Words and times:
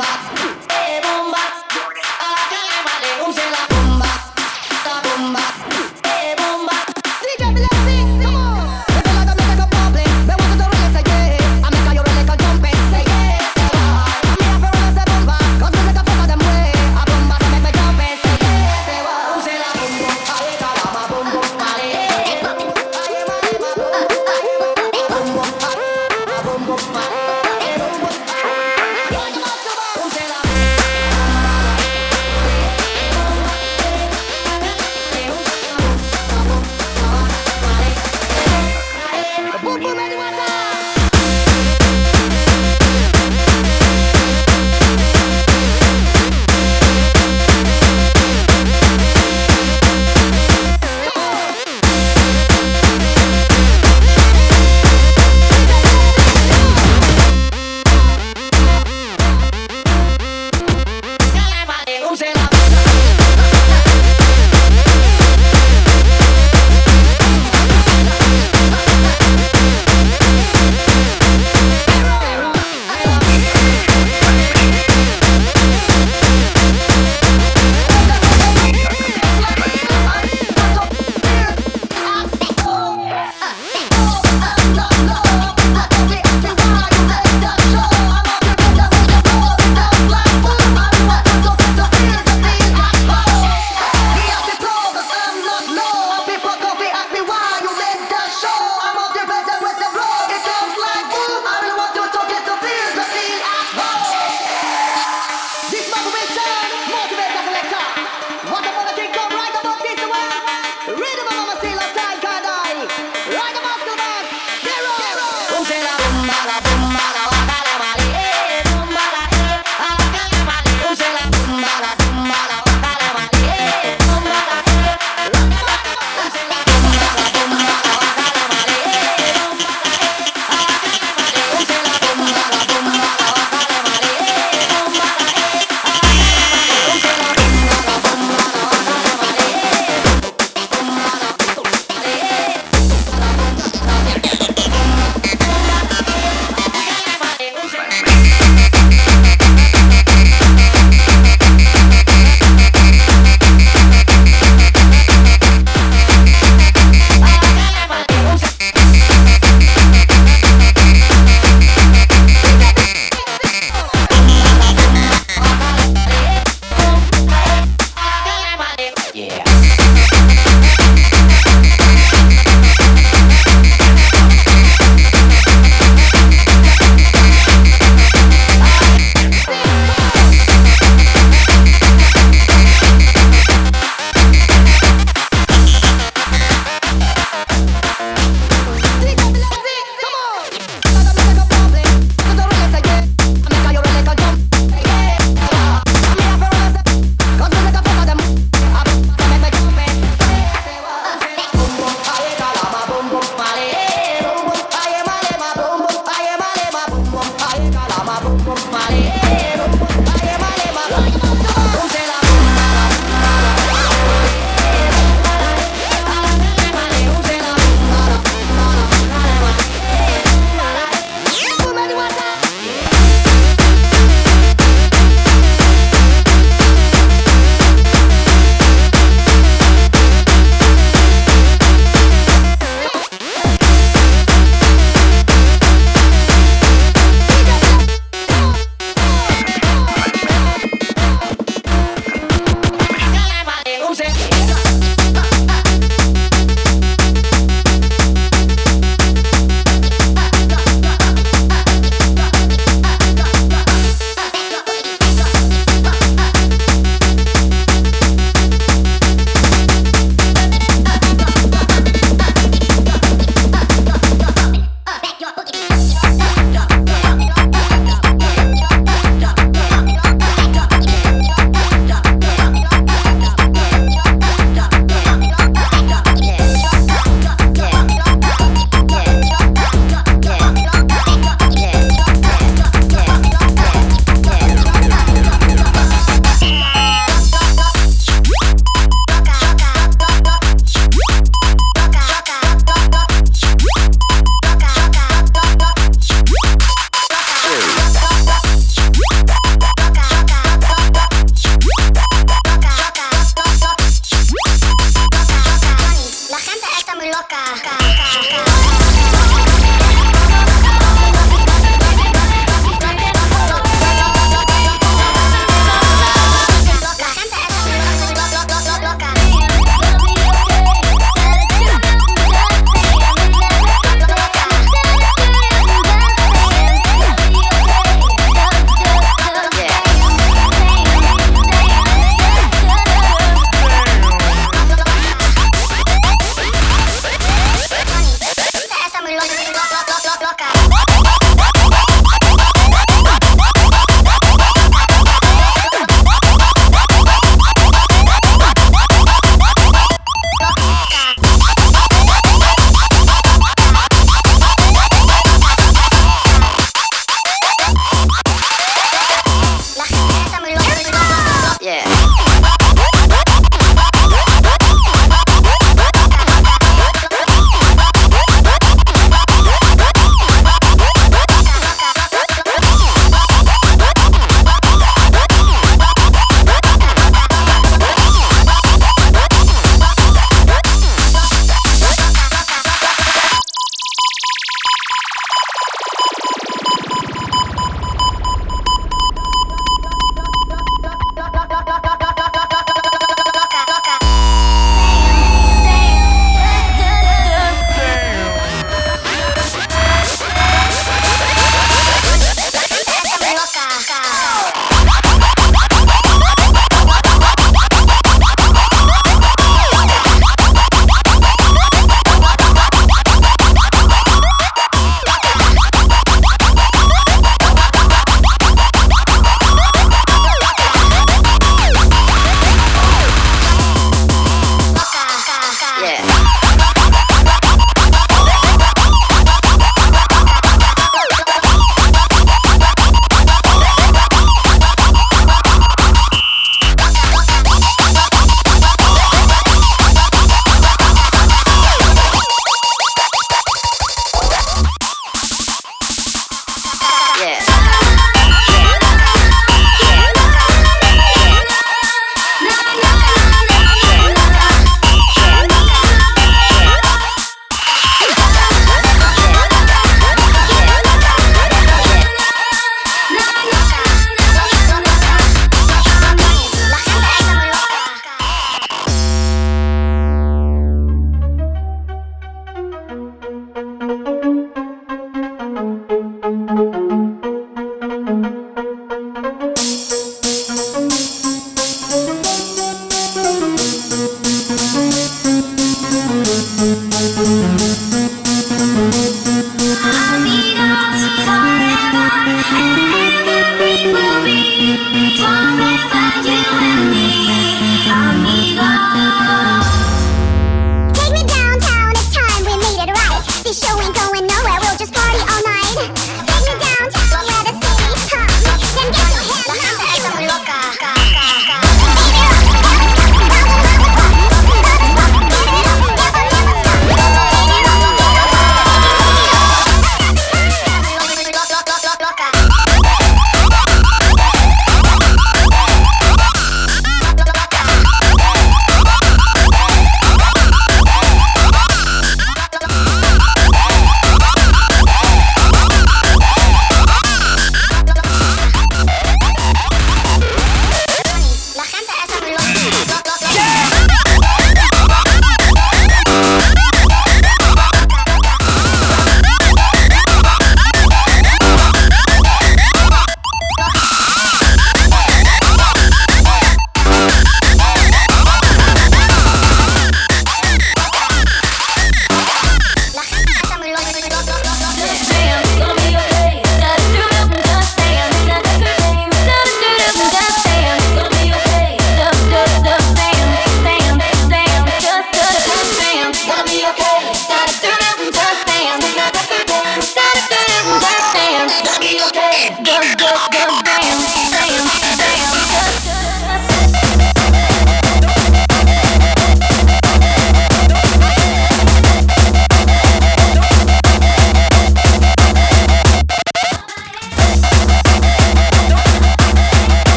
Ponte 0.00 0.29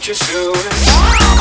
Self-righteous 0.00 0.18
suicide. 0.28 1.37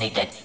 needed. 0.00 0.39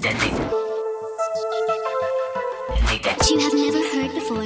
That 0.00 0.16
you 3.30 3.38
have 3.40 3.52
never 3.54 3.78
heard 3.92 4.14
before. 4.14 4.42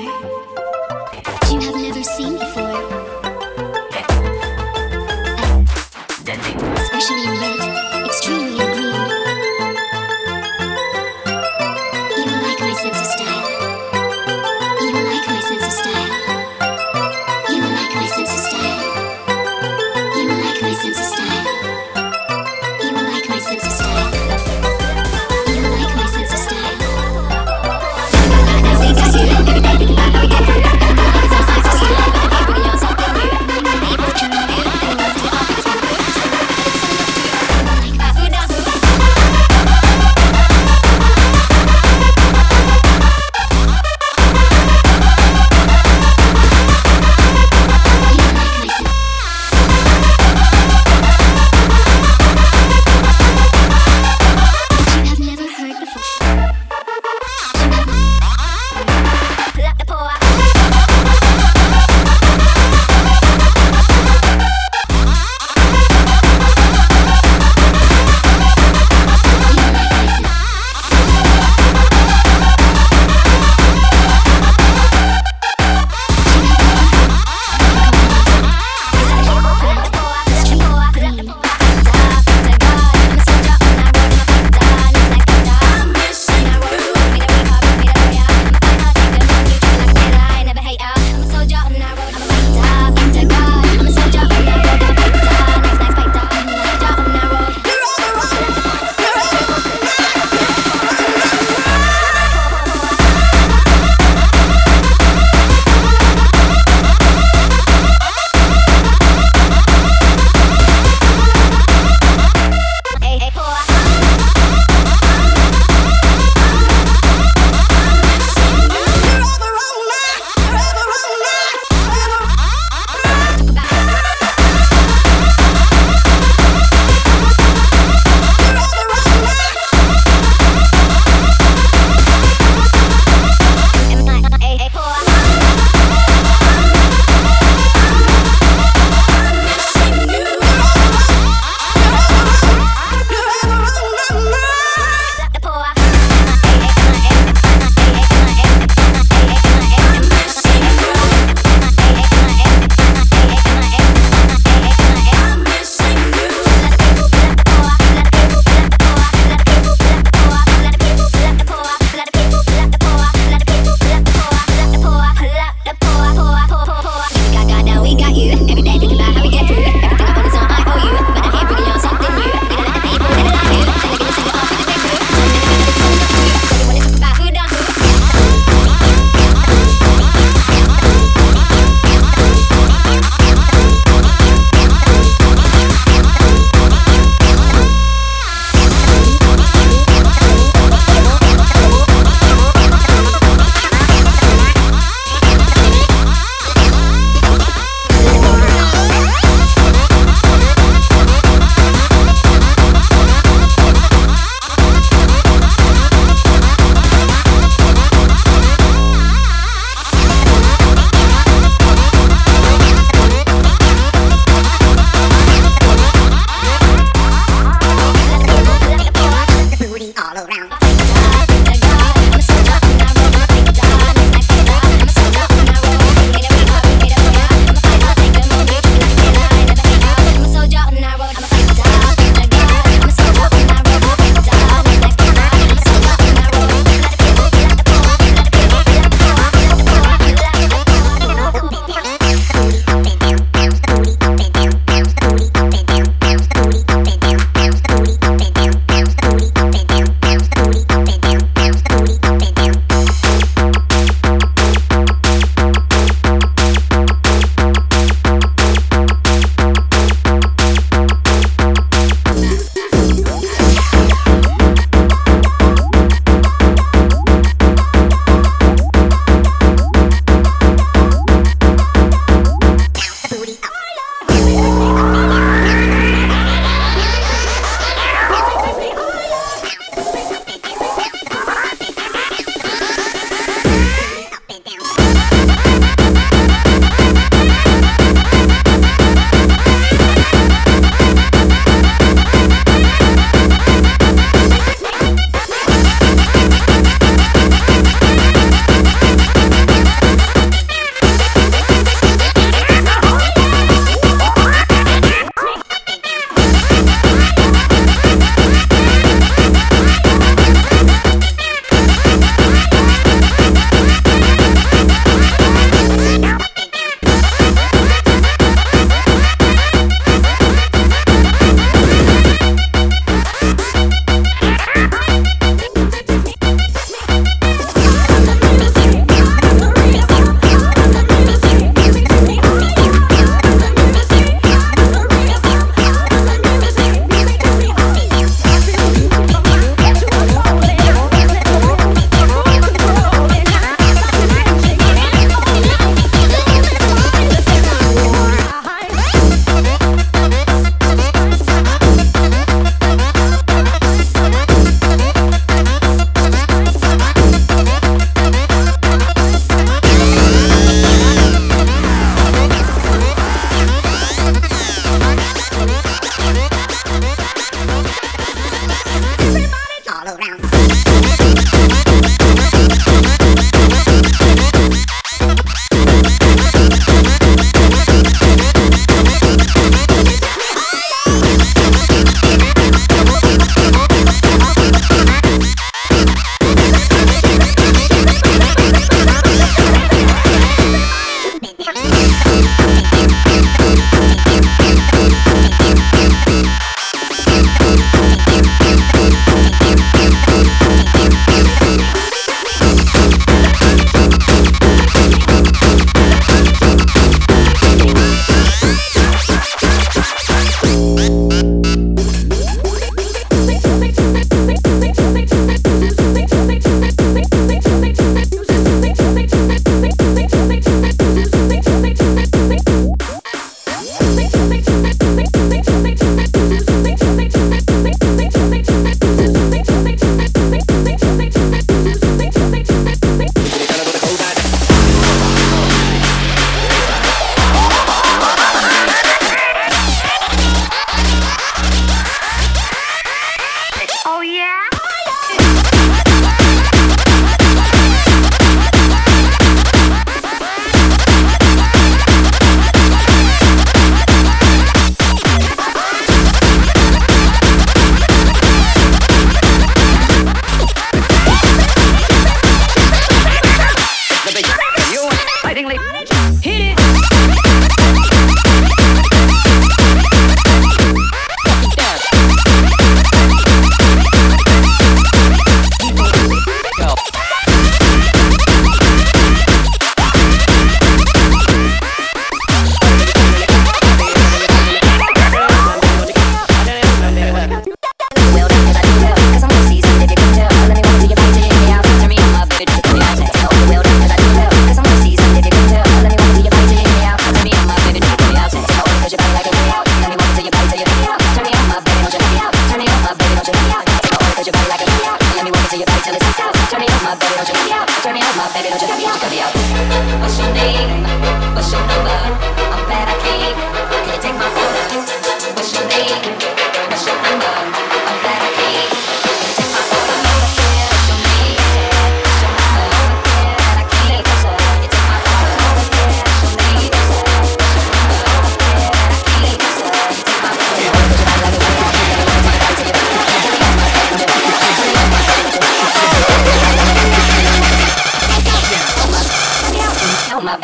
That 1.22 1.50
you 1.52 1.60
have 1.60 1.76
never 1.76 2.02
seen 2.02 2.32
before. 2.32 2.82
Especially 6.76 7.24
in 7.24 7.30
red. 7.40 7.75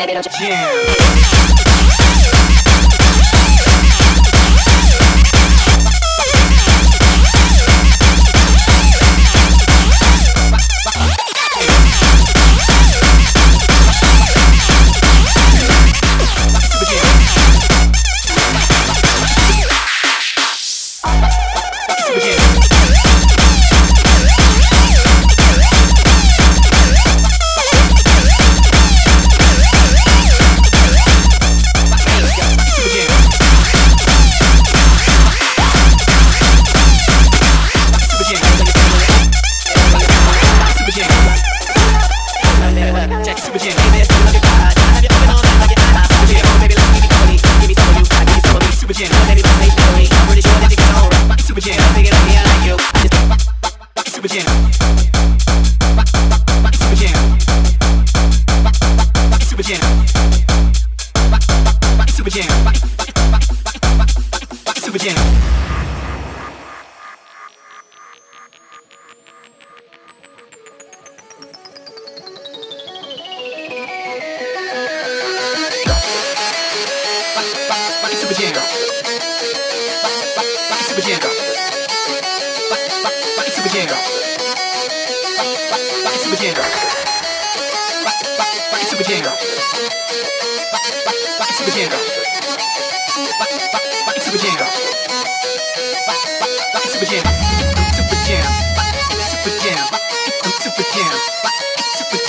baby, 0.06 0.14
don't 0.14 0.40
you? 0.40 0.46
Yeah. 0.46 1.01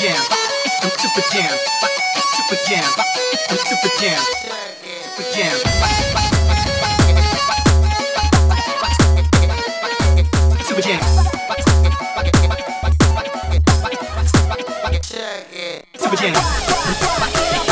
jam. 0.03 0.15
I'm 0.81 0.89
super 0.99 1.23
jam. 1.31 1.57
Super 2.35 2.57
jam. 2.67 2.83
I'm 3.49 3.57
super 3.57 3.91
jam. 4.01 4.19
Super 5.15 5.31
jam. 5.31 5.55
Super 10.67 10.81
jam. 10.81 10.99
Super 15.95 16.17
jam. 16.17 16.33
Super 16.33 16.33
jam. 17.53 17.62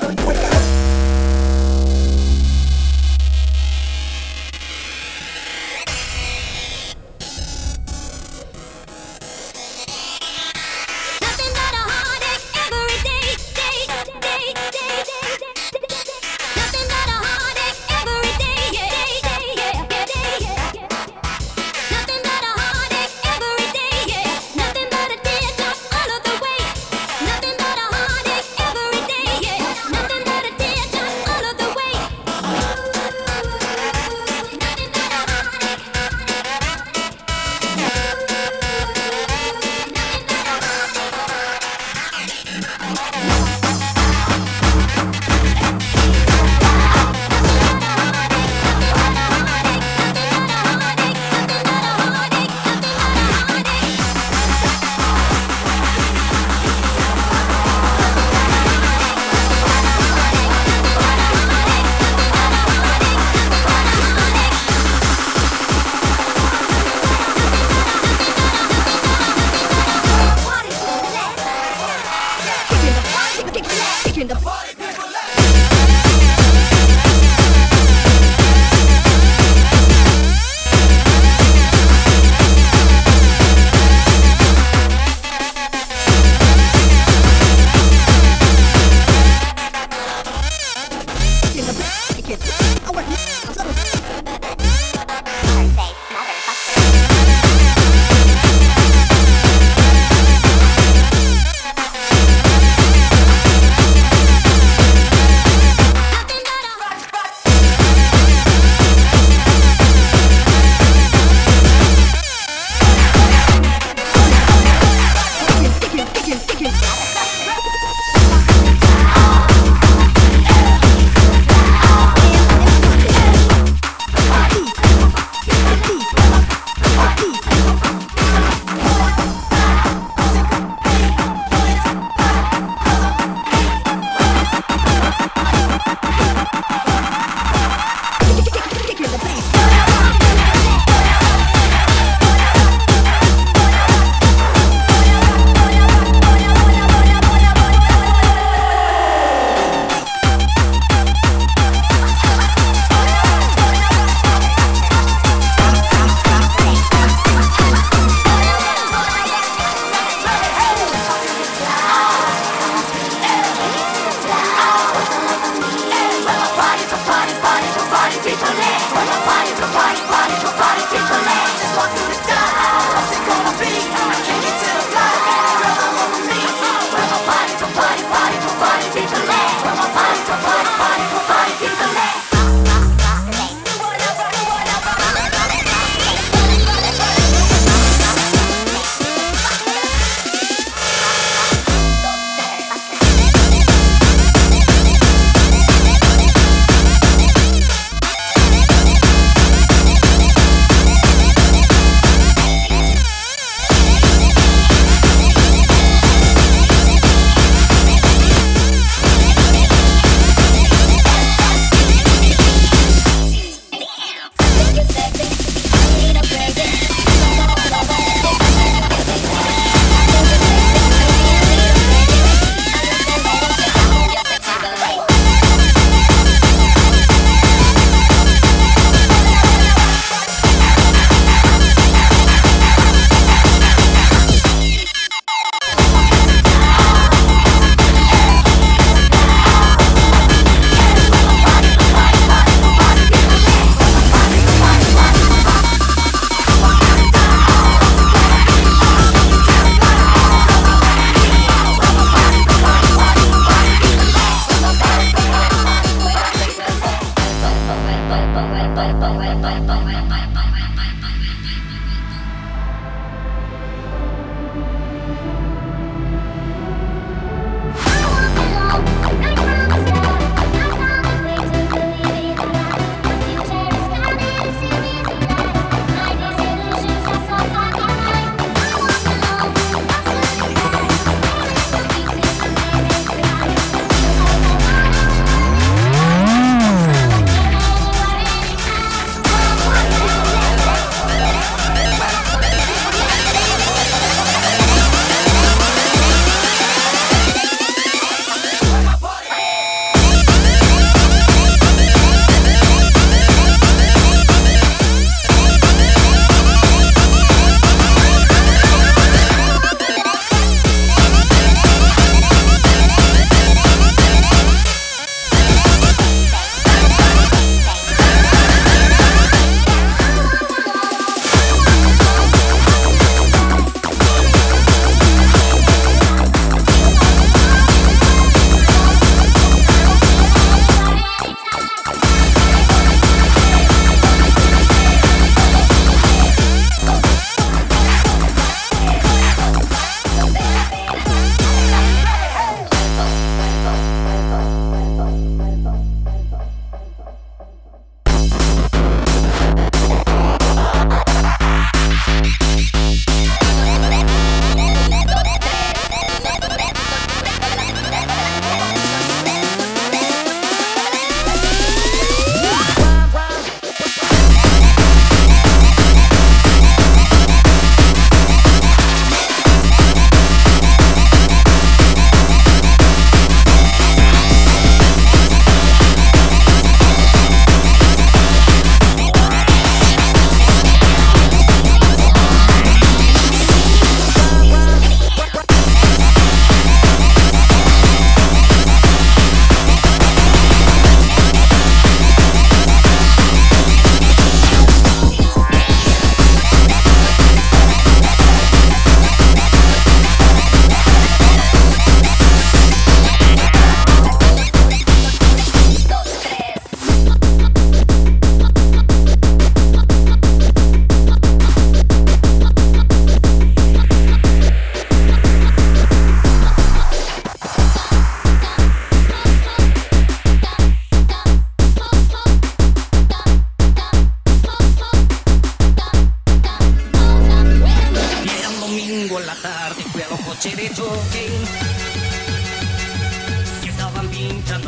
Oh. 0.00 0.23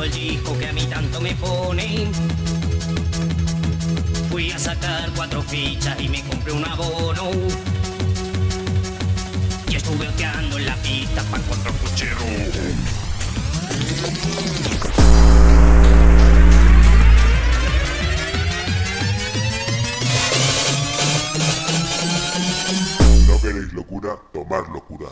el 0.07 0.13
disco 0.13 0.57
que 0.59 0.67
a 0.67 0.73
mí 0.73 0.87
tanto 0.87 1.21
me 1.21 1.35
pone. 1.37 2.07
Fui 4.31 4.51
a 4.53 4.59
sacar 4.59 5.11
cuatro 5.17 5.43
fichas 5.43 6.01
y 6.01 6.09
me 6.09 6.23
compré 6.23 6.53
un 6.53 6.65
abono. 6.65 7.31
Y 9.69 9.77
estuve 9.77 10.09
oteando 10.09 10.59
en 10.59 10.67
la 10.67 10.77
pista 10.77 11.23
para 11.25 11.43
encontrar 11.43 11.75
cochero. 11.79 12.17
queréis 23.43 23.73
locura, 23.73 24.17
tomar 24.33 24.69
locura. 24.71 25.09